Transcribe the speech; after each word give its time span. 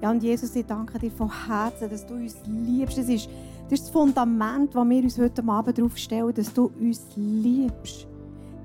Ja, 0.00 0.10
und 0.10 0.22
Jesus, 0.22 0.56
ich 0.56 0.64
danke 0.64 0.98
dir 0.98 1.10
von 1.10 1.30
Herzen, 1.46 1.90
dass 1.90 2.06
du 2.06 2.14
uns 2.14 2.36
liebst. 2.46 2.96
Das 2.96 3.08
ist, 3.08 3.28
das 3.68 3.90
Fundament, 3.90 4.74
das 4.74 4.88
wir 4.88 5.02
uns 5.02 5.18
heute 5.18 5.46
Abend 5.46 5.78
darauf 5.78 5.96
stellen, 5.96 6.34
dass 6.34 6.52
du 6.52 6.70
uns 6.80 7.06
liebst. 7.16 8.06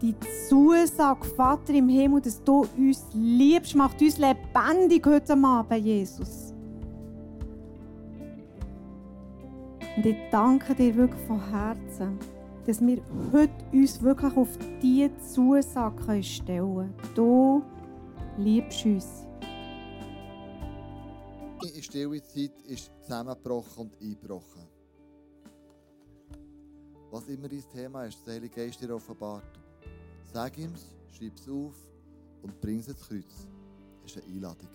Die 0.01 0.15
Zusage, 0.47 1.25
Vater 1.25 1.73
im 1.73 1.89
Himmel, 1.89 2.21
dass 2.21 2.43
du 2.43 2.65
uns 2.77 3.05
liebst, 3.13 3.75
macht 3.75 4.01
uns 4.01 4.17
lebendig 4.17 5.05
heute 5.05 5.33
Abend, 5.33 5.85
Jesus. 5.85 6.53
Und 9.97 10.05
ich 10.05 10.17
danke 10.31 10.73
dir 10.73 10.95
wirklich 10.95 11.21
von 11.27 11.39
Herzen, 11.49 12.17
dass 12.65 12.81
wir 12.81 12.97
heute 13.31 13.53
uns 13.71 14.01
wirklich 14.01 14.35
auf 14.35 14.49
diese 14.81 15.11
Zusage 15.19 16.23
stellen 16.23 16.75
können. 16.75 16.93
Du 17.13 17.61
liebst 18.37 18.85
uns 18.85 19.24
stille 21.81 22.21
Zeit 22.23 22.61
ist 22.67 22.91
zusammengebrochen 23.01 23.87
und 23.87 24.01
eingebrochen. 24.01 24.67
Was 27.11 27.27
immer 27.27 27.47
dein 27.47 27.63
Thema 27.69 28.05
ist, 28.05 28.25
der 28.25 28.35
Heilige 28.35 28.55
Geist 28.55 28.81
dir 28.81 28.93
offenbart. 28.93 29.59
Sag 30.33 30.57
ihm 30.57 30.73
schreib 31.17 31.37
es 31.37 31.47
auf 31.47 31.75
und 32.41 32.59
bring 32.59 32.79
es 32.79 32.87
ins 32.87 33.07
Kreuz. 33.07 33.47
Das 34.01 34.11
ist 34.11 34.23
eine 34.23 34.33
Einladung. 34.33 34.69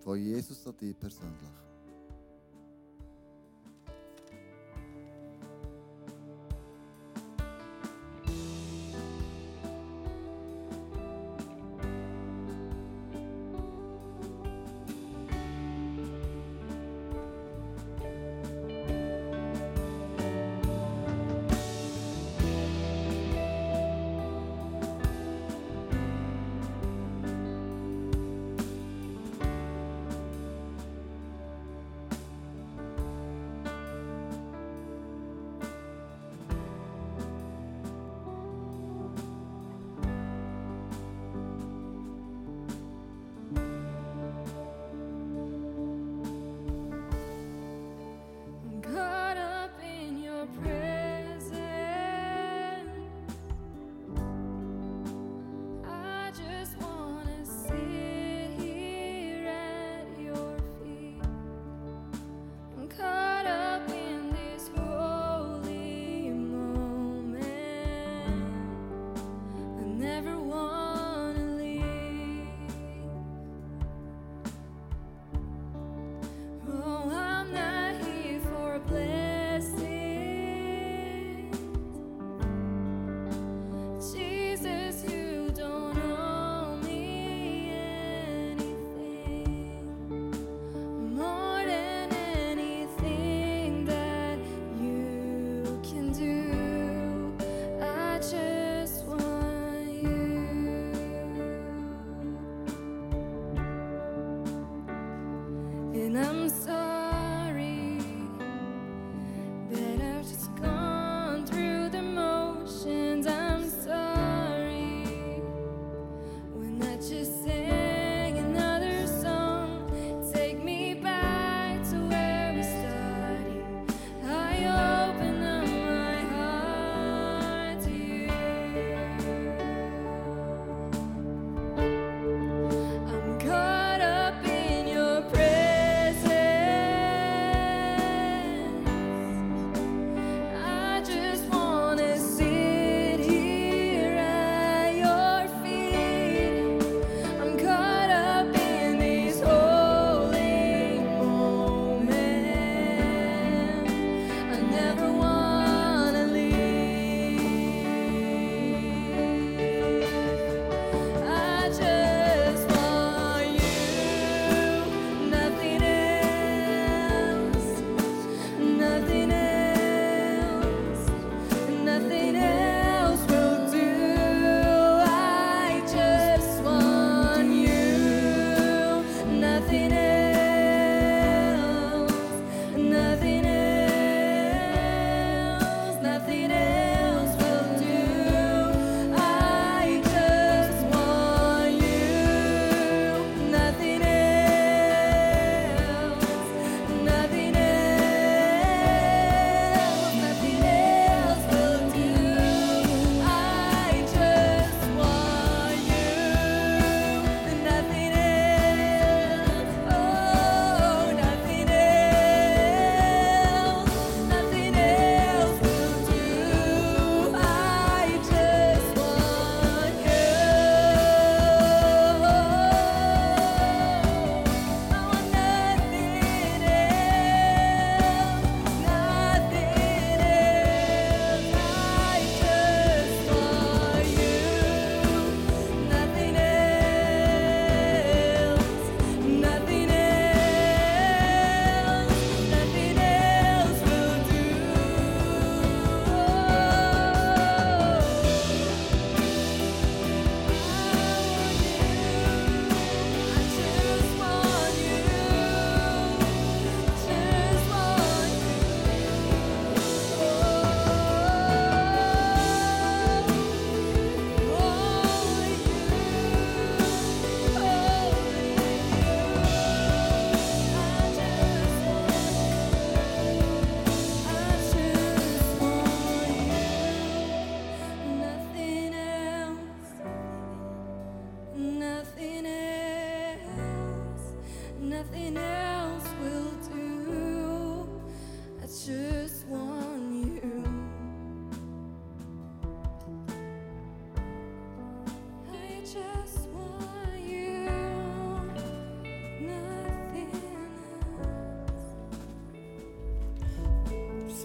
Von 0.00 0.18
Jesus 0.18 0.66
an 0.66 0.76
dich 0.76 0.98
persönlich. 0.98 1.67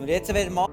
Wir 0.08 0.16
jetzt 0.16 0.30
wieder 0.30 0.50
machen. 0.50 0.73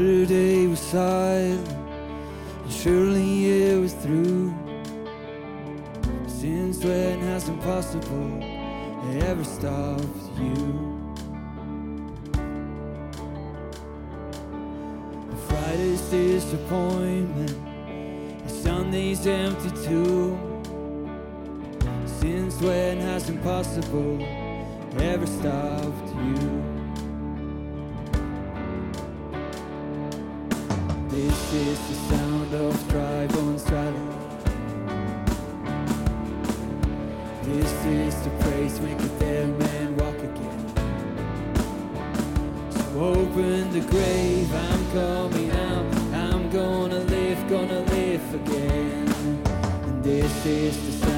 Saturday 0.00 0.66
was 0.66 0.80
silent, 0.80 1.68
and 1.68 2.72
surely 2.72 3.68
it 3.68 3.78
was 3.78 3.92
through. 3.92 4.50
Since 6.26 6.82
when 6.82 7.20
has 7.20 7.50
impossible 7.50 8.42
ever 9.28 9.44
stopped 9.44 10.38
you? 10.38 11.12
Friday's 15.46 16.00
disappointment, 16.08 17.56
Sunday's 18.50 19.26
empty 19.26 19.68
too. 19.86 20.38
Since 22.06 22.58
when 22.62 23.00
has 23.00 23.28
impossible 23.28 24.18
ever 24.98 25.26
stopped 25.26 26.08
you? 26.24 26.79
This 31.50 31.80
is 31.80 31.88
the 31.88 32.16
sound 32.16 32.54
of 32.54 32.88
dry 32.90 33.26
on 33.26 33.56
rattling. 33.56 34.18
This 37.42 37.72
is 37.86 38.14
the 38.22 38.30
praise 38.38 38.80
make 38.80 39.00
a 39.00 39.08
dead 39.18 39.58
man 39.58 39.96
walk 39.96 40.18
again. 40.18 40.60
So 42.70 43.00
open 43.00 43.72
the 43.72 43.80
grave, 43.80 44.54
I'm 44.54 44.92
coming 44.92 45.50
out. 45.50 45.86
I'm 46.14 46.50
gonna 46.50 47.00
live, 47.00 47.48
gonna 47.48 47.80
live 47.80 48.34
again. 48.34 49.08
And 49.86 50.04
this 50.04 50.46
is 50.46 50.76
the 50.86 51.09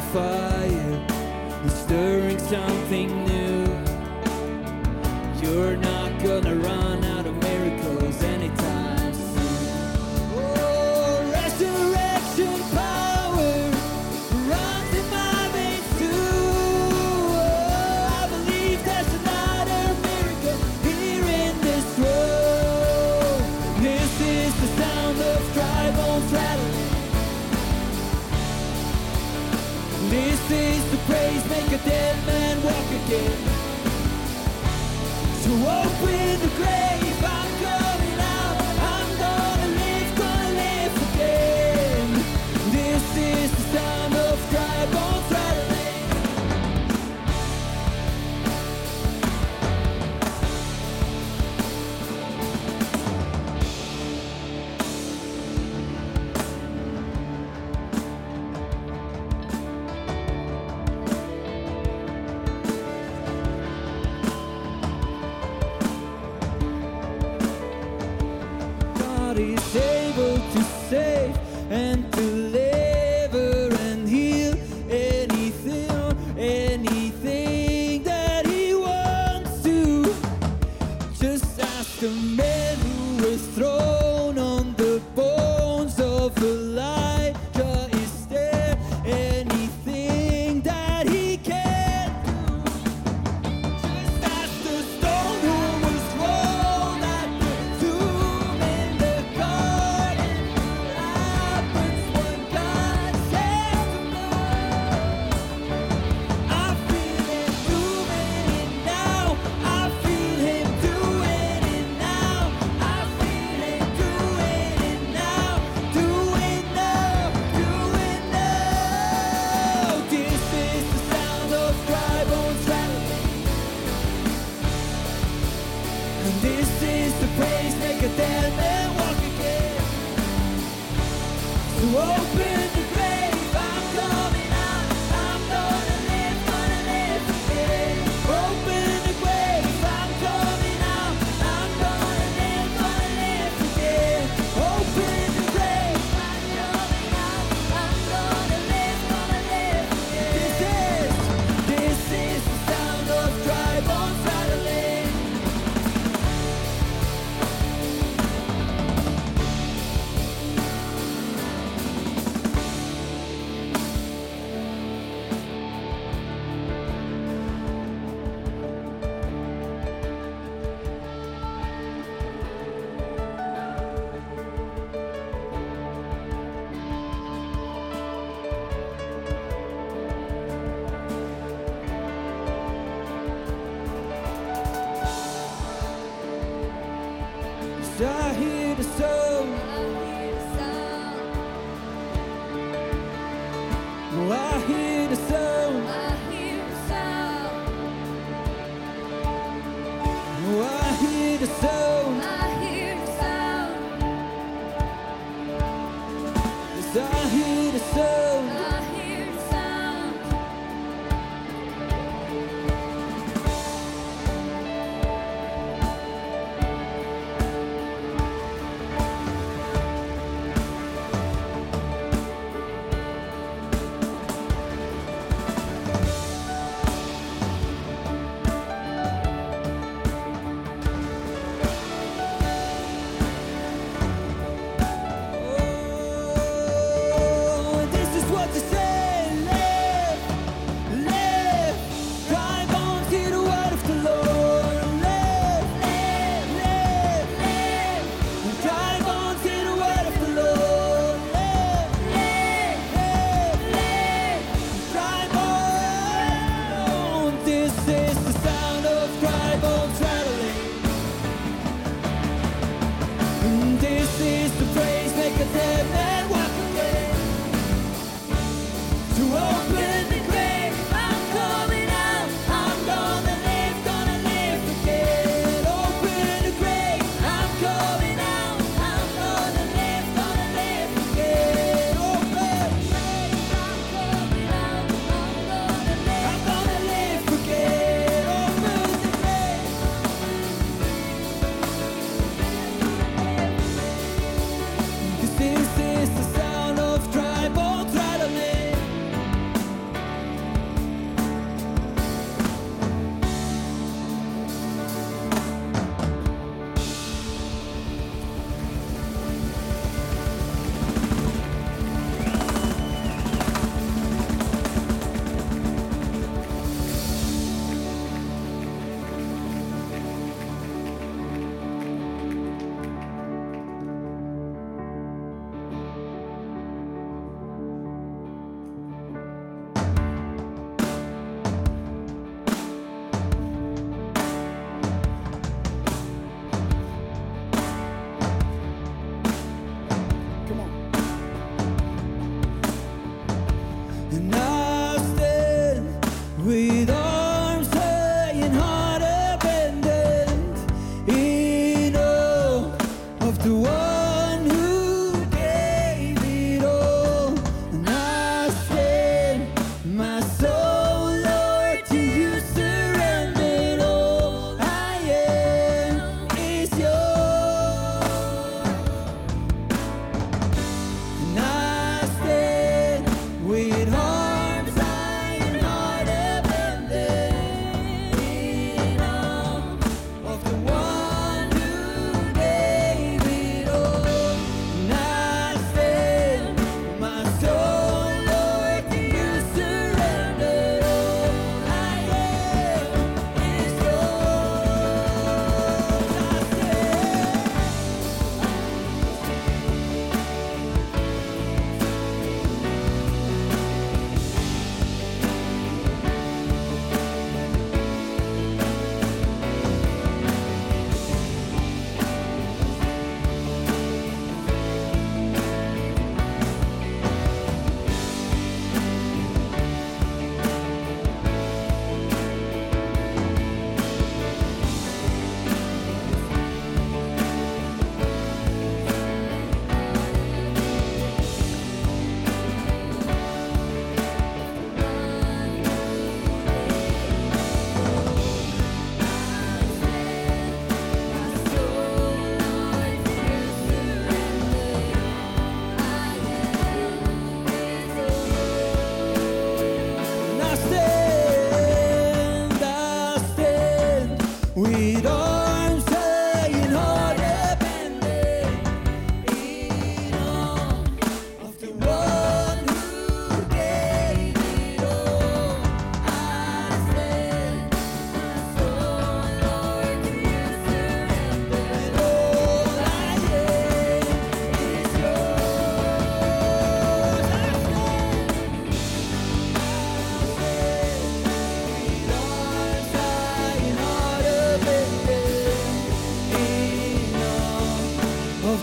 Fire 0.00 1.06
is 1.64 1.72
stirring 1.72 2.38
something 2.38 3.24
new. 3.26 3.64
You're 5.40 5.76
not 5.76 6.22
gonna 6.22 6.56
run 6.56 6.83
again. 33.06 33.43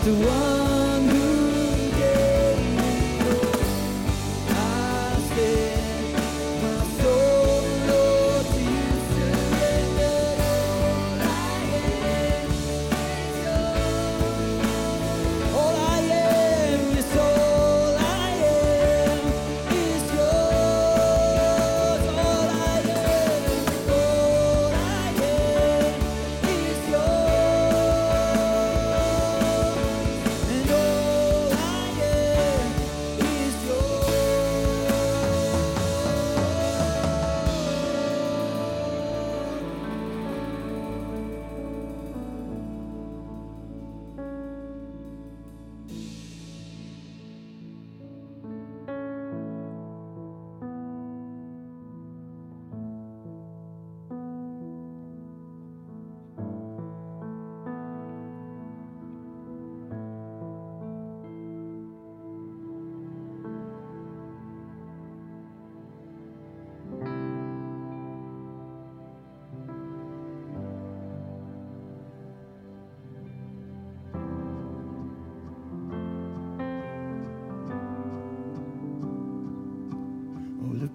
the 0.04 0.10
one 0.14 0.61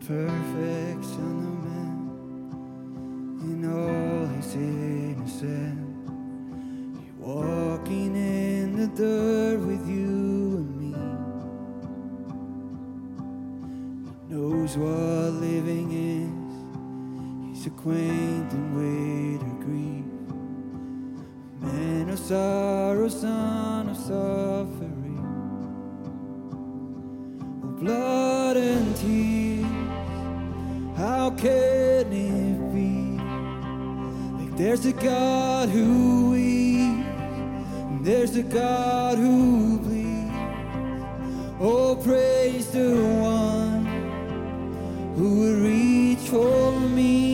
perfect 0.07 1.03
Son 1.03 1.37
of 1.49 1.55
Man 1.67 1.99
in 3.43 3.59
all 3.69 4.25
his 4.37 4.55
innocence. 4.55 6.09
You're 7.19 7.19
walking 7.19 8.15
in 8.15 8.77
the 8.77 8.87
dirt 8.87 9.59
with 9.59 9.85
you 9.85 10.63
and 10.63 10.79
me. 10.79 10.93
He 14.29 14.33
knows 14.33 14.77
what 14.77 15.41
living 15.43 15.91
is, 15.91 17.57
he's 17.57 17.67
acquainted 17.67 18.65
with 18.73 19.43
our 19.43 19.57
grief. 19.65 20.05
Man 21.59 22.09
of 22.11 22.19
sorrow, 22.19 23.09
son 23.09 23.89
of 23.89 23.97
sorrow. 23.97 24.56
There's 34.77 34.95
a 34.95 35.03
God 35.03 35.69
who 35.69 36.29
weeps, 36.29 38.05
there's 38.05 38.35
a 38.35 38.43
God 38.43 39.17
who 39.17 39.79
bleeds. 39.79 40.31
Oh, 41.59 41.95
praise 41.95 42.69
the 42.69 42.93
one 43.19 43.85
who 45.15 45.39
will 45.39 45.61
reach 45.63 46.19
for 46.29 46.79
me. 46.79 47.26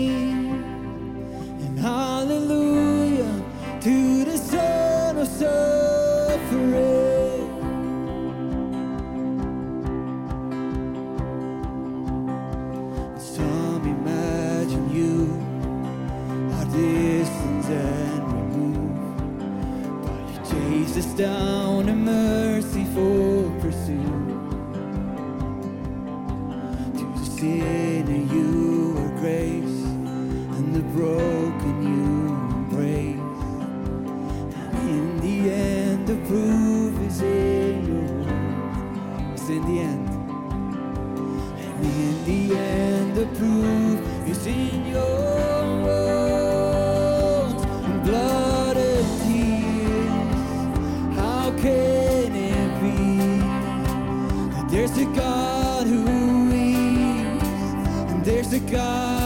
down. 21.23 21.62
de. 58.59 59.22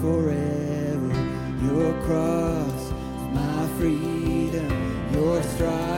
forever. 0.00 1.12
Your 1.62 1.92
cross 2.02 2.92
my 3.32 3.68
freedom. 3.78 5.12
Your 5.12 5.42
stride. 5.42 5.95